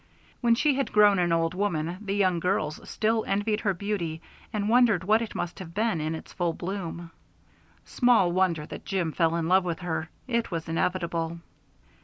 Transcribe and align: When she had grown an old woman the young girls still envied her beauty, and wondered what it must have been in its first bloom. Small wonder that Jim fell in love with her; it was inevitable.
When 0.39 0.55
she 0.55 0.73
had 0.73 0.91
grown 0.91 1.19
an 1.19 1.31
old 1.31 1.53
woman 1.53 1.99
the 2.01 2.15
young 2.15 2.39
girls 2.39 2.89
still 2.89 3.23
envied 3.27 3.59
her 3.59 3.73
beauty, 3.75 4.19
and 4.51 4.67
wondered 4.67 5.03
what 5.03 5.21
it 5.21 5.35
must 5.35 5.59
have 5.59 5.75
been 5.75 6.01
in 6.01 6.15
its 6.15 6.33
first 6.33 6.57
bloom. 6.57 7.11
Small 7.85 8.31
wonder 8.31 8.65
that 8.65 8.83
Jim 8.83 9.11
fell 9.11 9.35
in 9.35 9.47
love 9.47 9.63
with 9.63 9.81
her; 9.81 10.09
it 10.27 10.49
was 10.49 10.67
inevitable. 10.67 11.37